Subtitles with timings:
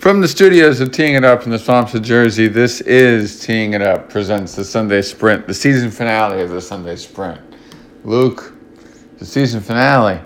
[0.00, 3.74] From the studios of Teeing It Up in the Swamps of Jersey, this is Teeing
[3.74, 7.38] It Up presents the Sunday Sprint, the season finale of the Sunday Sprint.
[8.02, 8.54] Luke,
[9.18, 10.18] the season finale.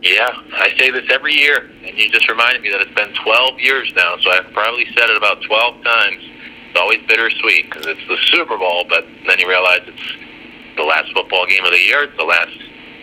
[0.00, 3.60] Yeah, I say this every year, and you just reminded me that it's been 12
[3.60, 6.24] years now, so I've probably said it about 12 times.
[6.70, 11.12] It's always bittersweet because it's the Super Bowl, but then you realize it's the last
[11.12, 12.04] football game of the year.
[12.04, 12.56] It's the last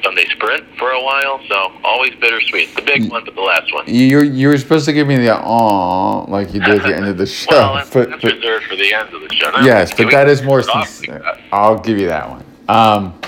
[0.04, 2.76] Sunday sprint for a while, so always bittersweet.
[2.76, 3.86] The big one, but the last one.
[3.88, 7.06] You you were supposed to give me the aw like you did at the end
[7.06, 7.48] of the show.
[7.52, 9.52] well, that's, but, that's but- reserved for the end of the show.
[9.62, 11.24] yes, but that is more sincere.
[11.52, 12.44] I'll give you that one.
[12.70, 13.20] Um,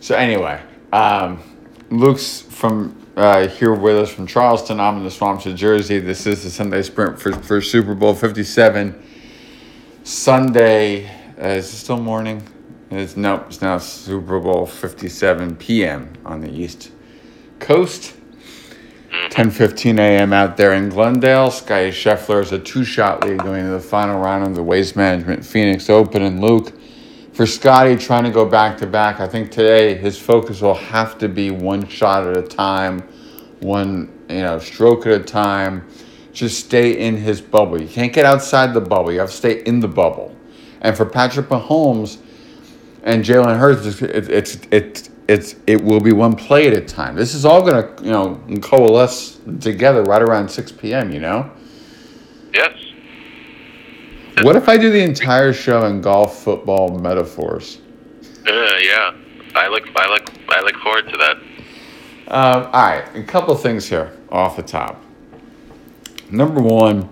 [0.00, 0.60] so anyway,
[0.92, 1.42] um,
[1.90, 4.78] Luke's from uh, here with us from Charleston.
[4.78, 5.98] I'm in the swamps of Jersey.
[5.98, 9.02] This is the Sunday Sprint for, for Super Bowl 57.
[10.04, 11.06] Sunday,
[11.40, 12.42] uh, is it still morning?
[12.88, 13.46] It's nope.
[13.48, 16.12] It's now Super Bowl 57 p.m.
[16.24, 16.92] on the East
[17.58, 18.14] Coast.
[19.10, 20.32] 10:15 a.m.
[20.32, 21.50] out there in Glendale.
[21.50, 25.44] Sky Scheffler is a two-shot lead going into the final round of the Waste Management
[25.44, 26.22] Phoenix Open.
[26.22, 26.72] And Luke,
[27.32, 31.18] for Scottie trying to go back to back, I think today his focus will have
[31.18, 33.00] to be one shot at a time,
[33.60, 35.88] one you know stroke at a time.
[36.32, 37.80] Just stay in his bubble.
[37.80, 39.10] You can't get outside the bubble.
[39.10, 40.36] You have to stay in the bubble.
[40.82, 42.18] And for Patrick Mahomes
[43.06, 47.14] and Jalen Hurts, it's it's it's it's it will be one play at a time.
[47.14, 51.12] This is all gonna you know coalesce together right around six p.m.
[51.12, 51.50] You know.
[52.52, 52.76] Yes.
[54.42, 57.78] What if I do the entire show in golf football metaphors?
[58.46, 59.14] Uh, yeah.
[59.54, 59.88] I look.
[59.96, 60.30] I look.
[60.50, 61.36] I look forward to that.
[62.28, 65.00] Um, all right, a couple of things here off the top.
[66.32, 67.08] Number one,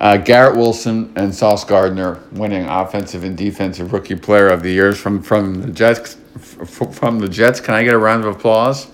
[0.00, 4.98] uh, Garrett Wilson and Sauce Gardner winning offensive and defensive rookie player of the years
[4.98, 6.16] from from the Jets.
[6.36, 8.86] f- From the Jets, can I get a round of applause?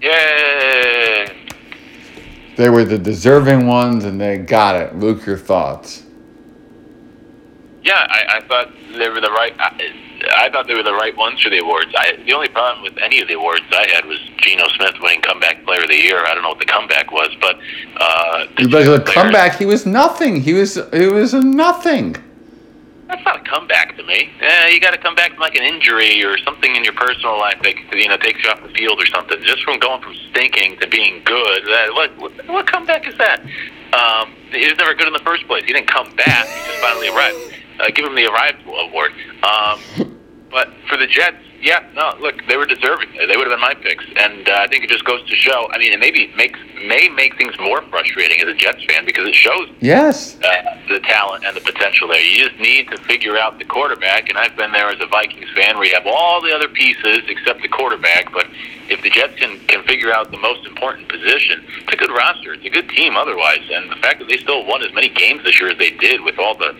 [0.00, 1.26] Yay!
[2.56, 4.96] They were the deserving ones, and they got it.
[4.96, 6.02] Luke, your thoughts?
[7.82, 9.54] Yeah, I, I thought they were the right.
[9.58, 9.92] I,
[10.30, 11.92] I thought they were the right ones for the awards.
[11.96, 15.20] I, the only problem with any of the awards I had was Geno Smith winning
[15.22, 16.24] Comeback Player of the Year.
[16.24, 17.56] I don't know what the comeback was, but
[18.00, 20.40] uh, the But the comeback, he was nothing.
[20.40, 22.16] He was he was a nothing.
[23.08, 24.30] That's not a comeback to me.
[24.40, 27.38] Eh, you got to come back from like an injury or something in your personal
[27.38, 29.40] life that you know takes you off the field or something.
[29.42, 31.64] Just from going from stinking to being good.
[31.66, 33.40] That, what, what what comeback is that?
[33.92, 35.64] Um, he was never good in the first place.
[35.64, 36.46] He didn't come back.
[36.46, 37.36] He just finally arrived.
[37.78, 39.12] Uh, give him the arrived award.
[39.42, 40.13] Um,
[40.54, 43.08] but for the Jets, yeah, no, look, they were deserving.
[43.16, 45.66] They would have been my picks, and uh, I think it just goes to show.
[45.72, 49.26] I mean, it maybe makes may make things more frustrating as a Jets fan because
[49.26, 50.38] it shows Yes.
[50.44, 52.20] uh, the talent and the potential there.
[52.20, 55.48] You just need to figure out the quarterback, and I've been there as a Vikings
[55.56, 58.30] fan where you have all the other pieces except the quarterback.
[58.32, 58.46] But
[58.90, 62.52] if the Jets can can figure out the most important position, it's a good roster.
[62.52, 65.42] It's a good team otherwise, and the fact that they still won as many games
[65.42, 66.76] this year as they did with all the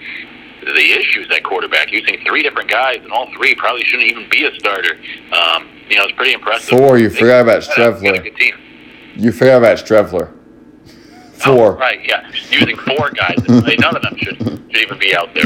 [0.65, 4.45] the issues at quarterback, using three different guys, and all three probably shouldn't even be
[4.45, 4.97] a starter.
[5.33, 6.79] Um, you know, it's pretty impressive.
[6.79, 8.23] Four, you They- forgot about got a- got a Streveler.
[8.25, 8.55] good team.
[9.17, 9.79] You forgot about
[11.47, 11.73] Oh, Four.
[11.75, 12.27] right, yeah.
[12.51, 15.45] Using four guys, none of them should, should even be out there.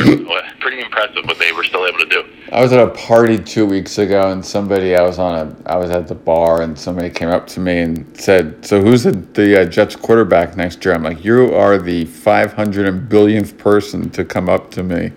[0.60, 2.24] Pretty impressive what they were still able to do.
[2.52, 5.76] I was at a party two weeks ago, and somebody I was on a I
[5.76, 9.12] was at the bar, and somebody came up to me and said, "So who's the,
[9.12, 14.08] the uh, Jets quarterback next year?" I'm like, "You are the 500 and billionth person
[14.10, 15.12] to come up to me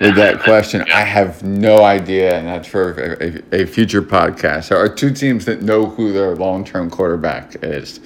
[0.00, 4.68] with that question." I have no idea, and that's for a, a, a future podcast.
[4.68, 8.00] There are two teams that know who their long term quarterback is.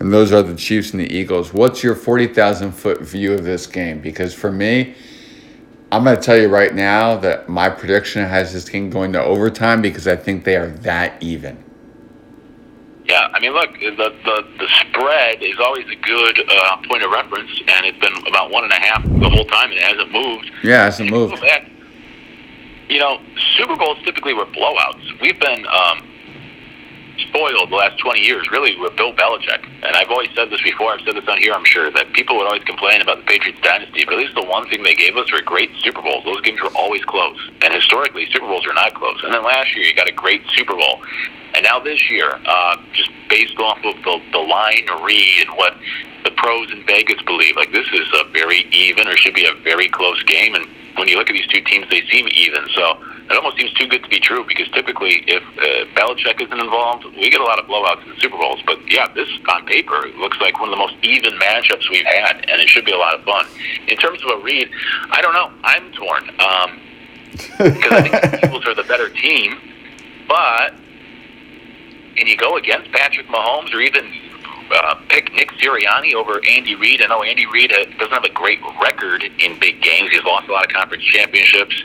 [0.00, 1.52] And those are the Chiefs and the Eagles.
[1.52, 4.00] What's your 40,000 foot view of this game?
[4.00, 4.94] Because for me,
[5.92, 9.22] I'm going to tell you right now that my prediction has this game going to
[9.22, 11.62] overtime because I think they are that even.
[13.06, 17.10] Yeah, I mean, look, the the, the spread is always a good uh, point of
[17.10, 20.10] reference, and it's been about one and a half the whole time, and it hasn't
[20.10, 20.50] moved.
[20.62, 21.44] Yeah, it hasn't moved.
[22.88, 23.20] You know,
[23.56, 25.20] Super Bowls typically were blowouts.
[25.20, 26.08] We've been um,
[27.18, 29.64] spoiled the last 20 years, really, with Bill Belichick.
[29.82, 30.92] And I've always said this before.
[30.92, 33.60] I've said this on here, I'm sure, that people would always complain about the Patriots
[33.62, 34.04] dynasty.
[34.04, 36.24] But at least the one thing they gave us were great Super Bowls.
[36.24, 37.38] Those games were always close.
[37.62, 39.22] And historically, Super Bowls are not close.
[39.22, 41.02] And then last year, you got a great Super Bowl.
[41.54, 45.76] And now this year, uh, just based off of the, the line read and what
[46.24, 49.54] the pros in Vegas believe, like this is a very even or should be a
[49.62, 50.54] very close game.
[50.54, 50.66] And
[50.96, 52.66] when you look at these two teams, they seem even.
[52.74, 52.98] So
[53.30, 57.04] it almost seems too good to be true because typically, if uh, Belichick isn't involved,
[57.16, 58.60] we get a lot of blowouts in the Super Bowls.
[58.66, 62.44] But yeah, this on paper looks like one of the most even matchups we've had,
[62.48, 63.46] and it should be a lot of fun.
[63.88, 64.68] In terms of a read,
[65.10, 65.50] I don't know.
[65.62, 66.80] I'm torn um,
[67.32, 69.56] because I think the Eagles are the better team,
[70.28, 70.74] but
[72.16, 74.04] can you go against Patrick Mahomes or even
[74.70, 77.02] uh, pick Nick Sirianni over Andy Reid.
[77.02, 80.10] I know Andy Reid uh, doesn't have a great record in big games.
[80.10, 81.82] He's lost a lot of conference championships.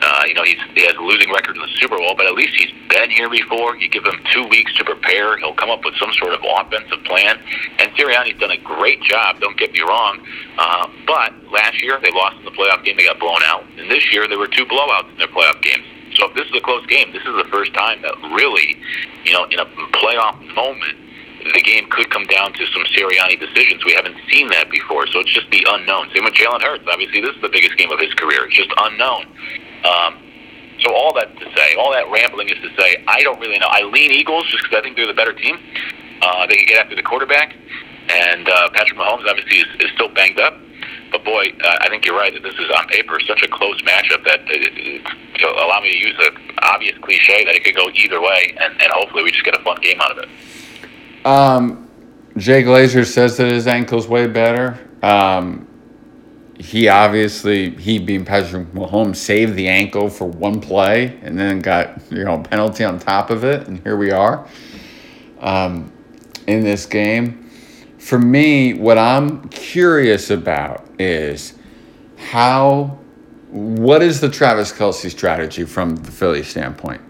[0.00, 2.34] Uh, you know, he's, he has a losing record in the Super Bowl, but at
[2.34, 3.76] least he's been here before.
[3.76, 5.36] You give him two weeks to prepare.
[5.38, 7.38] He'll come up with some sort of offensive plan.
[7.78, 10.20] And Sirianni's done a great job, don't get me wrong.
[10.56, 12.96] Uh, but last year, they lost in the playoff game.
[12.96, 13.64] They got blown out.
[13.76, 15.84] And this year, there were two blowouts in their playoff games.
[16.14, 18.76] So if this is a close game, this is the first time that really,
[19.24, 19.66] you know, in a
[19.98, 20.96] playoff moment,
[21.54, 23.84] the game could come down to some Sirianni decisions.
[23.84, 26.10] We haven't seen that before, so it's just the unknown.
[26.14, 26.84] Same with Jalen Hurts.
[26.90, 28.46] Obviously, this is the biggest game of his career.
[28.46, 29.26] It's just unknown.
[29.84, 30.18] Um,
[30.80, 33.68] so all that to say, all that rambling is to say, I don't really know.
[33.68, 35.58] I lean Eagles just because I think they're the better team.
[36.22, 37.54] Uh, they can get after the quarterback,
[38.10, 40.54] and uh, Patrick Mahomes obviously is, is still banged up.
[41.10, 43.80] But boy, uh, I think you're right that this is on paper such a close
[43.82, 45.04] matchup that it, it,
[45.38, 48.74] to allow me to use an obvious cliche that it could go either way, and,
[48.82, 51.26] and hopefully we just get a fun game out of it.
[51.26, 51.88] Um,
[52.36, 54.78] Jay Glazer says that his ankle's way better.
[55.02, 55.67] Um,
[56.58, 62.00] he obviously, he being Patrick Mahomes, saved the ankle for one play and then got
[62.10, 64.46] you know penalty on top of it, and here we are
[65.40, 65.92] um,
[66.46, 67.48] in this game.
[67.98, 71.54] For me, what I'm curious about is
[72.16, 72.98] how,
[73.50, 77.00] what is the Travis Kelce strategy from the Philly standpoint?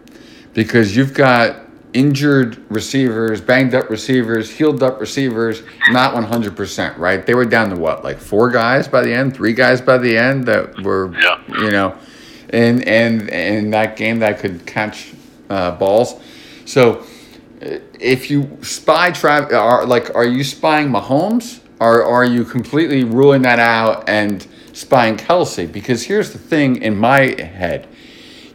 [0.55, 7.25] Because you've got injured receivers, banged up receivers, healed up receivers, not 100%, right?
[7.25, 10.17] They were down to what, like four guys by the end, three guys by the
[10.17, 11.41] end that were, Yeah.
[11.49, 11.97] you know,
[12.51, 15.13] in, in, in that game that could catch
[15.51, 16.21] uh, balls.
[16.67, 17.01] So
[17.63, 21.61] uh, if you spy Trav, are like, are you spying Mahomes?
[21.81, 25.71] Or are you completely ruling that out and spying Kelce?
[25.71, 27.87] Because here's the thing in my head.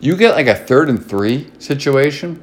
[0.01, 2.42] You get like a third and three situation,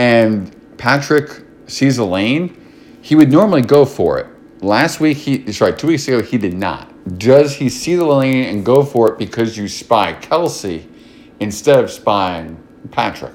[0.00, 2.56] and Patrick sees a lane,
[3.02, 4.26] he would normally go for it.
[4.62, 6.88] Last week, he sorry, two weeks ago, he did not.
[7.18, 10.86] Does he see the lane and go for it because you spy Kelce
[11.38, 12.56] instead of spying
[12.90, 13.34] Patrick?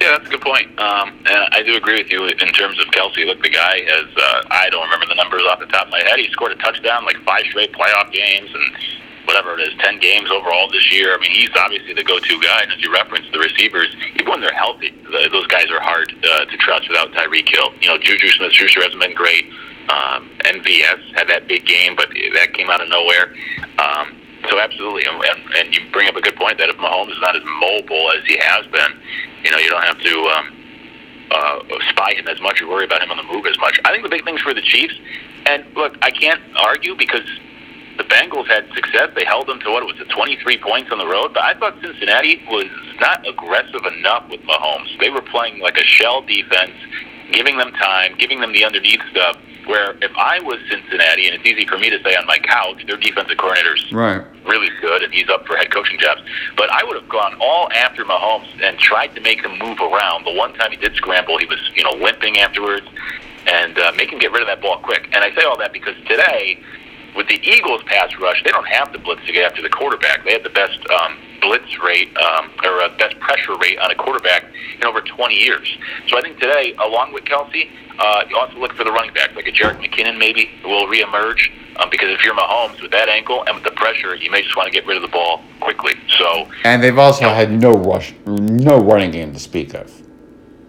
[0.00, 0.76] Yeah, that's a good point.
[0.80, 3.24] Um, and I do agree with you in terms of Kelce.
[3.26, 6.00] Look, the guy has, uh, I don't remember the numbers off the top of my
[6.00, 6.18] head.
[6.18, 8.76] He scored a touchdown like five straight playoff games and
[9.24, 11.14] whatever it is, 10 games overall this year.
[11.14, 12.62] I mean, he's obviously the go to guy.
[12.62, 14.94] And as you referenced, the receivers, even when they're healthy,
[15.32, 17.72] those guys are hard uh, to trust without Tyreek Hill.
[17.80, 19.44] You know, Juju Smith Schuster hasn't been great.
[19.88, 23.34] Um, MVS had that big game, but that came out of nowhere.
[23.78, 24.16] Um,
[24.48, 27.34] so absolutely, and, and you bring up a good point that if Mahomes is not
[27.34, 28.92] as mobile as he has been,
[29.42, 30.54] you know, you don't have to um,
[31.30, 33.78] uh, spy him as much or worry about him on the move as much.
[33.84, 34.94] I think the big things for the Chiefs,
[35.46, 37.24] and look, I can't argue because
[37.96, 39.10] the Bengals had success.
[39.14, 41.32] They held them to what was it, 23 points on the road.
[41.34, 42.66] But I thought Cincinnati was
[43.00, 44.98] not aggressive enough with Mahomes.
[45.00, 46.72] They were playing like a shell defense,
[47.32, 49.36] giving them time, giving them the underneath stuff.
[49.66, 52.84] Where if I was Cincinnati, and it's easy for me to say on my couch,
[52.86, 54.20] their defensive coordinators Right.
[54.44, 56.20] really good, and he's up for head coaching jobs.
[56.54, 60.26] But I would have gone all after Mahomes and tried to make him move around.
[60.26, 62.86] The one time he did scramble, he was you know limping afterwards,
[63.46, 65.08] and uh, make him get rid of that ball quick.
[65.12, 66.60] And I say all that because today,
[67.16, 70.24] with the Eagles pass rush, they don't have the blitz to get after the quarterback.
[70.24, 73.94] They had the best um, blitz rate um, or uh, best pressure rate on a
[73.94, 74.44] quarterback
[74.76, 75.76] in over 20 years.
[76.08, 79.34] So I think today, along with Kelce, uh, you also look for the running back,
[79.36, 81.50] like a Jerick McKinnon maybe will reemerge.
[81.76, 84.56] Um, because if you're Mahomes with that ankle and with the pressure, you may just
[84.56, 85.94] want to get rid of the ball quickly.
[86.18, 89.90] So And they've also had no rush, no running game to speak of.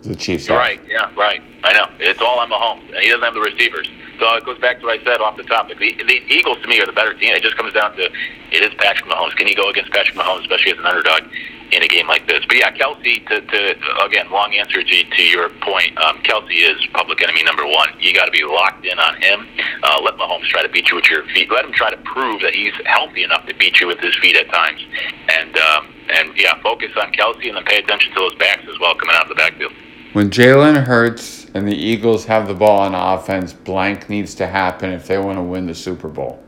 [0.01, 0.47] The Chiefs.
[0.47, 0.57] have.
[0.57, 1.41] Right, yeah, right.
[1.63, 1.87] I know.
[1.99, 3.89] It's all on Mahomes, and he doesn't have the receivers.
[4.19, 5.79] So it goes back to what I said off the topic.
[5.79, 7.33] The, the Eagles, to me, are the better team.
[7.33, 8.09] It just comes down to
[8.51, 9.35] it is Patrick Mahomes.
[9.35, 11.23] Can he go against Patrick Mahomes, especially as an underdog
[11.71, 12.45] in a game like this?
[12.47, 13.59] But yeah, Kelce, to, to
[14.05, 17.89] again, long answer to, to your point, um, Kelce is public enemy number one.
[17.99, 19.47] You got to be locked in on him.
[19.83, 21.51] Uh, let Mahomes try to beat you with your feet.
[21.51, 24.37] Let him try to prove that he's healthy enough to beat you with his feet
[24.37, 24.81] at times.
[25.29, 28.79] And, um, and yeah, focus on Kelce and then pay attention to those backs as
[28.79, 29.73] well coming out of the backfield.
[30.13, 34.91] When Jalen Hurts and the Eagles have the ball on offense, blank needs to happen
[34.91, 36.43] if they want to win the Super Bowl.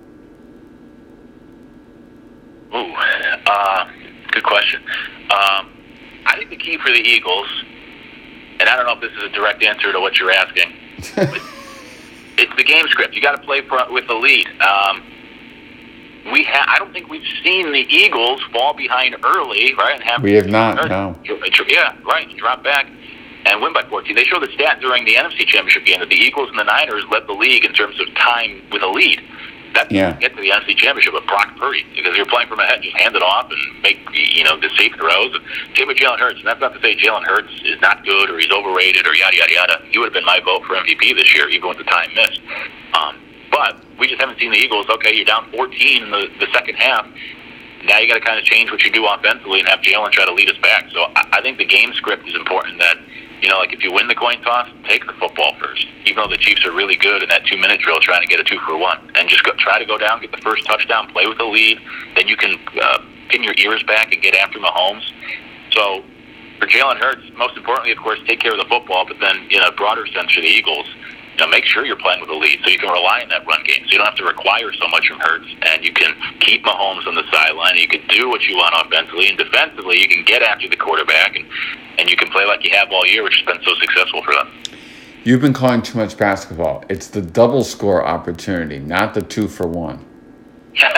[2.75, 2.93] Ooh,
[3.45, 3.89] uh,
[4.31, 4.81] good question.
[5.31, 5.71] Um,
[6.25, 7.47] I think the key for the Eagles,
[8.59, 10.73] and I don't know if this is a direct answer to what you're asking,
[12.37, 13.15] it's the game script.
[13.15, 14.45] You got to play for, with the lead.
[14.59, 15.03] Um,
[16.33, 20.03] we ha- I don't think we've seen the Eagles fall behind early, right?
[20.03, 21.17] Have We have not, no.
[21.69, 22.27] Yeah, right.
[22.35, 22.87] Drop back
[23.53, 24.15] and win by 14.
[24.15, 27.03] They showed the stat during the NFC Championship game that the Eagles and the Niners
[27.11, 29.21] led the league in terms of time with a lead.
[29.73, 30.13] That's Yeah.
[30.19, 33.15] get to the NFC Championship with Brock Purdy because you're playing from ahead, just hand
[33.15, 35.37] it off and make you know the safe throws.
[35.75, 38.39] Same with Jalen Hurts, and that's not to say Jalen Hurts is not good or
[38.39, 39.81] he's overrated or yada yada yada.
[39.91, 42.41] He would have been my vote for MVP this year, even with the time missed.
[42.93, 43.17] Um,
[43.51, 44.87] but we just haven't seen the Eagles.
[44.89, 47.05] Okay, you're down 14 in the, the second half.
[47.83, 50.25] Now you got to kind of change what you do offensively and have Jalen try
[50.25, 50.89] to lead us back.
[50.91, 52.79] So I, I think the game script is important.
[52.79, 52.97] That
[53.41, 55.86] you know, like if you win the coin toss, take the football first.
[56.06, 58.39] Even though the Chiefs are really good in that two minute drill, trying to get
[58.39, 61.08] a two for one, and just go, try to go down, get the first touchdown,
[61.12, 61.79] play with the lead.
[62.15, 65.06] Then you can uh, pin your ears back and get after Mahomes.
[65.72, 66.03] So
[66.60, 69.06] for Jalen Hurts, most importantly, of course, take care of the football.
[69.06, 70.88] But then, in a broader sense, for the Eagles,
[71.38, 73.46] you know, make sure you're playing with a lead so you can rely on that
[73.46, 73.86] run game.
[73.86, 77.06] So you don't have to require so much from Hurts, and you can keep Mahomes
[77.06, 77.74] on the sideline.
[77.74, 80.00] And you can do what you want offensively and defensively.
[80.00, 81.46] You can get after the quarterback, and
[82.00, 84.34] and you can play like you have all year, which has been so successful for
[84.34, 84.51] them.
[85.24, 86.84] You've been calling too much basketball.
[86.89, 90.06] It's the double score opportunity, not the two for one.
[90.74, 90.89] yeah,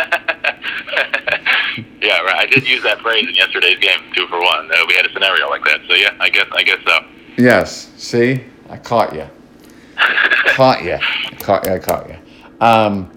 [2.21, 2.35] right.
[2.35, 4.71] I did use that phrase in yesterday's game, two for one.
[4.71, 6.99] Uh, we had a scenario like that, so yeah, I guess I guess so.
[7.37, 7.91] Yes.
[7.97, 9.29] See, I caught you.
[10.47, 10.97] Caught you.
[11.39, 11.73] Caught you.
[11.73, 12.17] I caught you.
[12.59, 13.11] Um,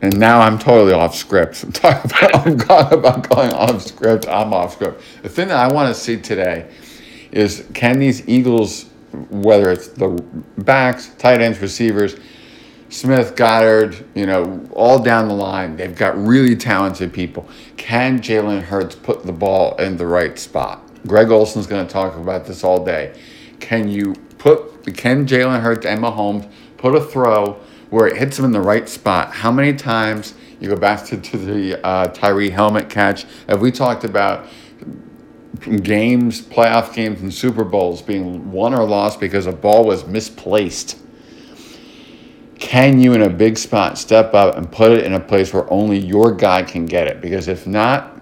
[0.00, 1.64] and now I'm totally off script.
[1.64, 4.28] I'm talking about, I'm talking about going off script.
[4.28, 5.02] I'm off script.
[5.22, 6.70] The thing that I want to see today
[7.32, 8.84] is can these Eagles,
[9.30, 10.08] whether it's the
[10.58, 12.16] backs, tight ends, receivers,
[12.90, 17.46] Smith, Goedert, you know, all down the line, they've got really talented people.
[17.76, 20.82] Can Jalen Hurts put the ball in the right spot?
[21.06, 23.18] Greg Olsen's going to talk about this all day.
[23.60, 28.44] Can you put, can Jalen Hurts and Mahomes put a throw where it hits him
[28.44, 29.32] in the right spot?
[29.32, 33.70] How many times, you go back to, to the uh, Tyree helmet catch, have we
[33.70, 34.46] talked about
[35.82, 40.98] games, playoff games, and Super Bowls being won or lost because a ball was misplaced?
[42.58, 45.70] can you in a big spot step up and put it in a place where
[45.72, 47.20] only your guy can get it?
[47.20, 48.20] Because if not,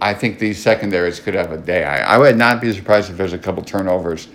[0.00, 1.84] I think these secondaries could have a day.
[1.84, 4.28] I, I would not be surprised if there's a couple turnovers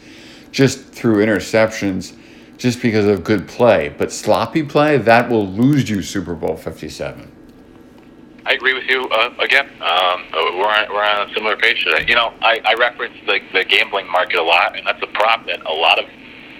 [0.52, 2.16] just through interceptions,
[2.58, 3.90] just because of good play.
[3.90, 7.32] But sloppy play, that will lose you Super Bowl 57.
[8.46, 9.70] I agree with you uh, again.
[9.82, 12.06] Um, we're on, we're on a similar page today.
[12.08, 15.46] You know, I, I reference the, the gambling market a lot, and that's a prop
[15.46, 16.06] that a lot of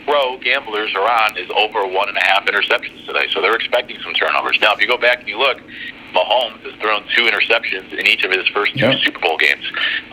[0.06, 3.28] pro gamblers are on is over one and a half interceptions today.
[3.34, 4.60] So they're expecting some turnovers.
[4.62, 5.58] Now, if you go back and you look,
[6.14, 9.00] Mahomes has thrown two interceptions in each of his first two Yep.
[9.04, 9.64] Super Bowl games.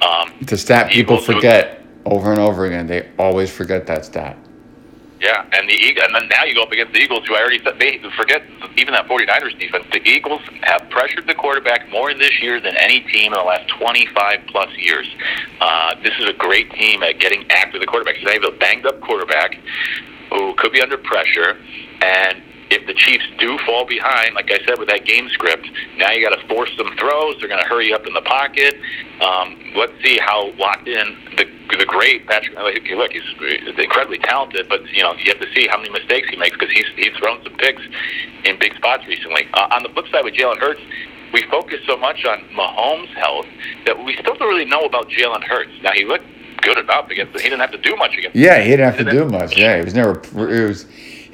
[0.02, 2.86] Um, It's a stat people forget over and over again.
[2.86, 4.36] They always forget that stat.
[5.20, 7.40] Yeah, and the Eag- and then now you go up against the Eagles, who I
[7.40, 8.42] already said they forget
[8.76, 9.86] even that 49ers defense.
[9.90, 13.66] The Eagles have pressured the quarterback more this year than any team in the last
[13.78, 15.08] 25 plus years.
[15.60, 18.16] Uh, this is a great team at getting after the quarterback.
[18.24, 19.58] They have a banged up quarterback
[20.30, 21.56] who could be under pressure,
[22.02, 25.68] and if the Chiefs do fall behind, like I said with that game script,
[25.98, 27.36] now you got to force some throws.
[27.38, 28.74] They're going to hurry up in the pocket.
[29.20, 31.46] Um, let's see how locked in the
[31.78, 32.56] the great Patrick.
[32.56, 33.22] Look, he's
[33.78, 36.72] incredibly talented, but you know you have to see how many mistakes he makes because
[36.72, 37.82] he's he's thrown some picks
[38.44, 39.48] in big spots recently.
[39.54, 40.80] Uh, on the flip side with Jalen Hurts.
[41.32, 43.46] We focus so much on Mahomes' health
[43.84, 45.72] that we still don't really know about Jalen Hurts.
[45.82, 46.24] Now he looked
[46.62, 47.34] good enough against.
[47.34, 48.36] He didn't have to do much against.
[48.36, 49.56] Yeah, he didn't have to do much.
[49.56, 50.20] Yeah, he was never.
[50.20, 50.86] It was.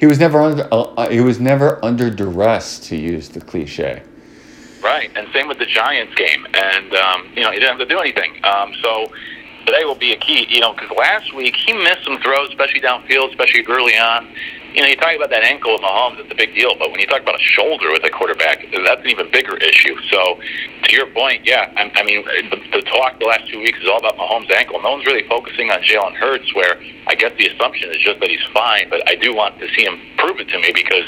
[0.03, 0.67] He was never under.
[0.69, 4.03] Uh, he was never under duress, to use the cliche.
[4.83, 7.95] Right, and same with the Giants game, and um, you know he didn't have to
[7.95, 8.33] do anything.
[8.43, 9.07] Um, so
[9.65, 12.81] today will be a key, you know, because last week he missed some throws, especially
[12.81, 14.27] downfield, especially early on.
[14.73, 16.99] You know, you talk about that ankle with Mahomes, it's a big deal, but when
[16.99, 19.93] you talk about a shoulder with a quarterback, that's an even bigger issue.
[20.09, 20.41] So,
[20.83, 23.87] to your point, yeah, I, I mean, the, the talk the last two weeks is
[23.87, 24.81] all about Mahomes' ankle.
[24.81, 28.29] No one's really focusing on Jalen Hurts, where I guess the assumption is just that
[28.29, 31.05] he's fine, but I do want to see him prove it to me because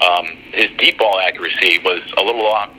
[0.00, 0.24] um,
[0.56, 2.70] his deep ball accuracy was a little off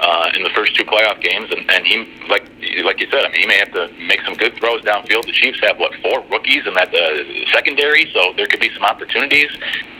[0.00, 2.48] uh, in the first two playoff games, and, and he, like
[2.84, 5.26] like you said, I mean, he may have to make some good throws downfield.
[5.26, 8.84] The Chiefs have what four rookies in that uh, secondary, so there could be some
[8.84, 9.50] opportunities.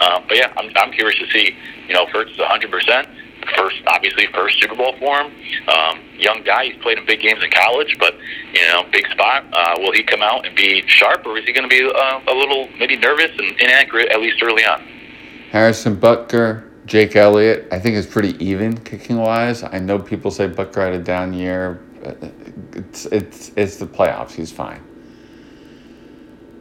[0.00, 3.09] Uh, but yeah, I'm, I'm curious to see, you know, Hurts is 100 percent.
[3.57, 5.33] First, obviously, first Super Bowl for him.
[5.69, 8.14] Um, young guy, he's played in big games in college, but
[8.52, 9.45] you know, big spot.
[9.52, 12.21] Uh, will he come out and be sharp, or is he going to be uh,
[12.28, 14.83] a little maybe nervous and inaccurate at least early on?
[15.50, 19.62] Harrison Butker, Jake Elliott, I think is pretty even kicking wise.
[19.62, 21.80] I know people say Butker had a down year.
[22.73, 24.33] It's it's it's the playoffs.
[24.33, 24.83] He's fine.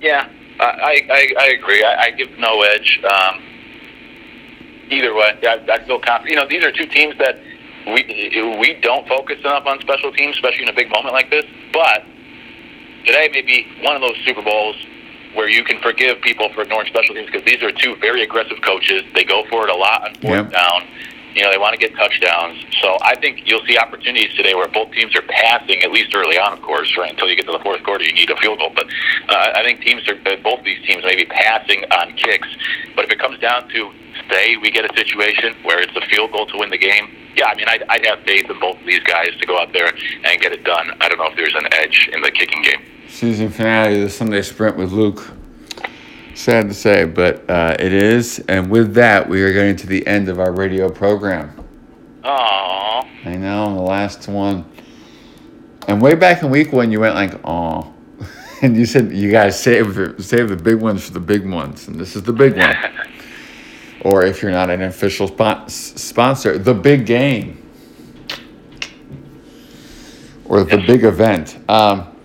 [0.02, 0.30] Yeah,
[0.60, 1.82] I I, I agree.
[1.82, 3.00] I, I give no edge.
[3.10, 3.42] Um,
[4.90, 6.30] either way, I, I feel confident.
[6.30, 7.40] You know, these are two teams that
[7.88, 11.46] we we don't focus enough on special teams, especially in a big moment like this.
[11.72, 12.04] But
[13.06, 14.76] today may be one of those Super Bowls
[15.34, 18.62] where you can forgive people for ignoring special teams because these are two very aggressive
[18.62, 19.04] coaches.
[19.14, 20.52] They go for it a lot on fourth Yep.
[20.52, 20.84] down.
[21.36, 22.58] You know, they want to get touchdowns.
[22.82, 26.40] So I think you'll see opportunities today where both teams are passing, at least early
[26.40, 27.12] on, of course, right?
[27.12, 28.72] Until you get to the fourth quarter, you need a field goal.
[28.74, 28.88] But
[29.30, 32.48] uh, I think teams are, uh, both these teams may be passing on kicks.
[32.96, 33.92] But if it comes down to,
[34.32, 37.46] say, we get a situation where it's a field goal to win the game, yeah,
[37.50, 39.94] I mean, I'd, I'd have faith in both of these guys to go out there
[40.24, 40.90] and get it done.
[41.02, 42.82] I don't know if there's an edge in the kicking game.
[43.08, 45.32] Season finale of the Sunday Sprint with Luke.
[46.36, 48.40] Sad to say, but uh, it is.
[48.48, 51.52] And with that, we are getting to the end of our radio program.
[52.24, 53.08] Aww.
[53.26, 54.66] I know, the last one.
[55.88, 57.92] And way back in week one, you went like, "Aw,"
[58.62, 61.88] and you said you guys save the, save the big ones for the big ones,
[61.88, 62.76] and this is the big one.
[64.02, 67.64] or if you're not an official spon- sponsor, the big game
[70.46, 71.58] or the big event.
[71.70, 72.17] Um,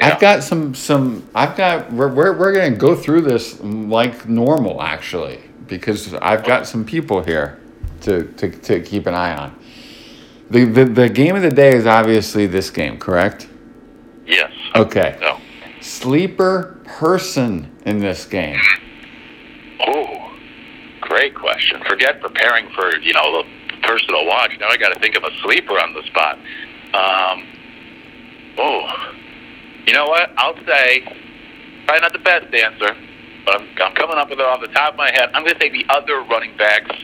[0.00, 0.14] Yeah.
[0.14, 1.28] I've got some some.
[1.34, 6.66] I've got we're we're, we're gonna go through this like normal actually because I've got
[6.66, 7.60] some people here
[8.02, 9.62] to to, to keep an eye on.
[10.48, 13.46] The, the the game of the day is obviously this game, correct?
[14.24, 14.50] Yes.
[14.74, 15.18] Okay.
[15.20, 15.38] No.
[15.82, 18.58] Sleeper person in this game.
[19.86, 20.34] Oh,
[21.02, 21.82] great question.
[21.86, 23.48] Forget preparing for you know the
[23.82, 24.52] personal watch.
[24.58, 26.38] Now I got to think of a sleeper on the spot.
[26.94, 27.46] Um,
[28.56, 29.14] oh,
[29.86, 30.30] you know what?
[30.36, 31.02] I'll say
[31.86, 32.94] probably not the best answer,
[33.44, 35.30] but I'm, I'm coming up with it off the top of my head.
[35.34, 36.94] I'm going to say the other running backs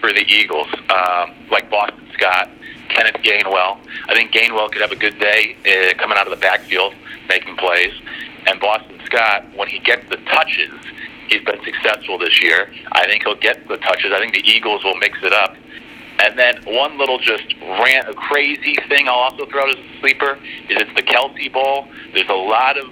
[0.00, 2.50] for the Eagles, um, like Boston Scott,
[2.88, 3.78] Kenneth Gainwell.
[4.08, 6.94] I think Gainwell could have a good day uh, coming out of the backfield,
[7.28, 7.92] making plays.
[8.46, 10.70] And Boston Scott, when he gets the touches,
[11.28, 12.70] he's been successful this year.
[12.92, 14.12] I think he'll get the touches.
[14.12, 15.56] I think the Eagles will mix it up.
[16.18, 20.00] And then one little just rant, a crazy thing I'll also throw out as a
[20.00, 21.88] sleeper is it's the Kelce Bowl.
[22.14, 22.86] There's a lot of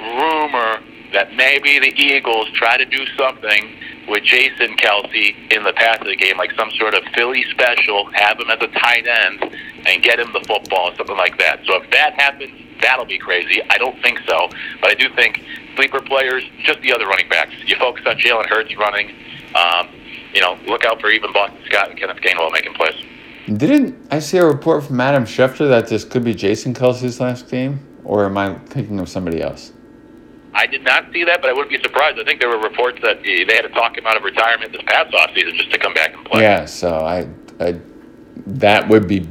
[0.00, 3.74] rumor that maybe the Eagles try to do something
[4.08, 8.10] with Jason Kelce in the pass of the game, like some sort of Philly special,
[8.12, 9.54] have him as a tight end
[9.86, 11.60] and get him the football, something like that.
[11.66, 13.62] So if that happens, that'll be crazy.
[13.70, 14.48] I don't think so,
[14.80, 15.42] but I do think
[15.76, 17.52] sleeper players, just the other running backs.
[17.66, 19.14] You focus on Jalen Hurts running.
[19.54, 19.88] Um,
[20.34, 23.04] you know, look out for even Boston Scott and Kenneth Gainwell making plays.
[23.56, 27.48] Didn't I see a report from Adam Schefter that this could be Jason Kelce's last
[27.48, 29.72] game, or am I thinking of somebody else?
[30.54, 32.18] I did not see that, but I wouldn't be surprised.
[32.18, 34.82] I think there were reports that they had to talk him out of retirement this
[34.86, 36.42] past offseason just to come back and play.
[36.42, 37.28] Yeah, so I,
[37.60, 37.80] I
[38.46, 39.26] that would be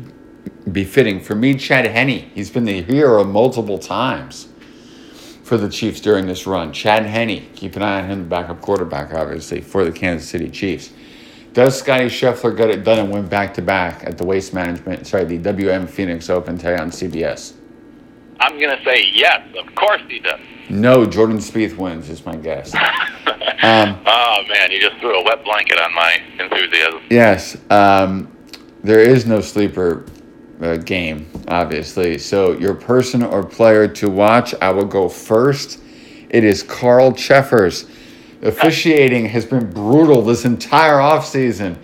[0.71, 1.55] befitting for me.
[1.55, 4.47] Chad Henne, he's been the hero multiple times
[5.47, 6.73] for the Chiefs during this run.
[6.73, 10.49] Chad Henne, keep an eye on him, the backup quarterback, obviously for the Kansas City
[10.49, 10.91] Chiefs.
[11.53, 15.07] Does Scottie Scheffler get it done and win back to back at the Waste Management,
[15.07, 17.53] sorry, the WM Phoenix Open today on CBS?
[18.41, 19.41] I'm going to say yes.
[19.57, 20.39] Of course he does.
[20.69, 22.75] No, Jordan Spieth wins is my guess.
[23.63, 27.01] Um, oh man, you just threw a wet blanket on my enthusiasm.
[27.09, 28.31] Yes, um,
[28.83, 30.05] there is no sleeper
[30.61, 32.17] uh, game, obviously.
[32.17, 35.79] So your person or player to watch, I will go first.
[36.29, 37.85] It is Carl Cheffers.
[38.41, 41.77] Officiating has been brutal this entire offseason.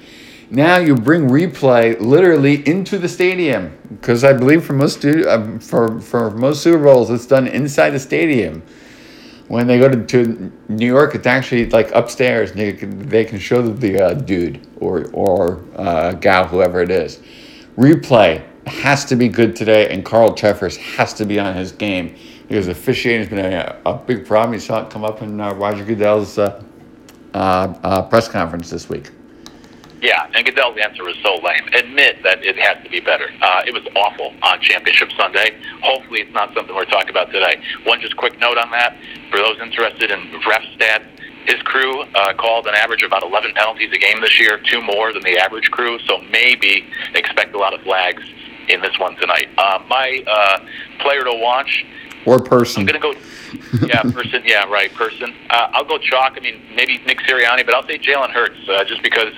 [0.50, 6.00] Now you bring replay literally into the stadium because I believe for most uh, for
[6.00, 8.62] for most Super Bowls it's done inside the stadium.
[9.48, 12.52] When they go to, to New York, it's actually like upstairs.
[12.52, 16.92] And they can, they can show the uh, dude or or uh, gal, whoever it
[16.92, 17.20] is.
[17.76, 22.16] Replay has to be good today, and Carl Cheffers has to be on his game
[22.48, 24.54] because officiating has been a, a big problem.
[24.54, 26.64] You saw it come up in uh, Roger Goodell's uh,
[27.34, 27.38] uh,
[27.84, 29.12] uh, press conference this week.
[30.02, 31.68] Yeah, and Goodell's answer was so lame.
[31.74, 33.30] Admit that it has to be better.
[33.42, 35.58] Uh, it was awful on Championship Sunday.
[35.82, 37.62] Hopefully, it's not something we're talking about today.
[37.86, 38.98] One just quick note on that
[39.32, 41.08] for those interested in ref stats.
[41.46, 44.82] His crew uh, called an average of about 11 penalties a game this year, two
[44.82, 46.00] more than the average crew.
[46.00, 48.24] So maybe expect a lot of flags
[48.70, 49.50] in this one tonight.
[49.58, 50.60] Uh, my uh,
[51.00, 51.86] player to watch
[52.26, 52.82] Or person.
[52.82, 53.14] I'm gonna go.
[53.86, 54.44] Yeah, person.
[54.46, 55.34] Yeah, right, person.
[55.50, 56.34] Uh, I'll go chalk.
[56.38, 59.34] I mean, maybe Nick Sirianni, but I'll say Jalen Hurts uh, just because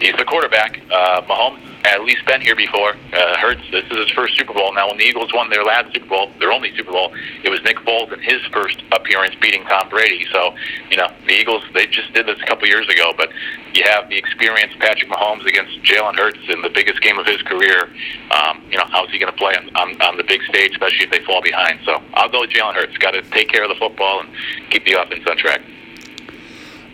[0.00, 0.80] he's the quarterback.
[0.90, 2.94] Uh, Mahomes at least been here before.
[3.12, 3.62] Uh, Hurts.
[3.70, 4.74] This is his first Super Bowl.
[4.74, 7.62] Now, when the Eagles won their last Super Bowl, their only Super Bowl, it was
[7.62, 10.26] Nick Foles in his first appearance beating Tom Brady.
[10.32, 10.54] So,
[10.90, 13.30] you know, the Eagles they just did this a couple years ago, but
[13.74, 17.40] you have the experienced Patrick Mahomes against Jalen Hurts in the biggest game of his
[17.42, 17.90] career.
[18.30, 21.06] Um, you know, how's he going to play on, on, on the big stage, especially
[21.06, 21.80] if they fall behind?
[21.84, 22.96] So I'll go with Jalen Hurts.
[22.98, 24.30] Got to take care of the football and
[24.70, 25.62] keep the offense on track.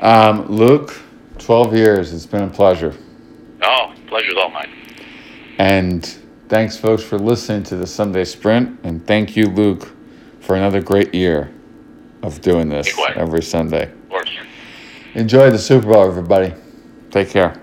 [0.01, 1.01] Um, Luke,
[1.39, 2.13] 12 years.
[2.13, 2.95] It's been a pleasure.
[3.63, 4.71] Oh, pleasure's all mine.
[5.63, 6.05] And
[6.49, 8.81] thanks, folks, for listening to the Sunday Sprint.
[8.83, 9.93] And thank you, Luke,
[10.41, 11.53] for another great year
[12.25, 13.85] of doing this every Sunday.
[13.85, 14.31] Of course.
[15.15, 16.53] Enjoy the Super Bowl, everybody.
[17.13, 17.62] Take care.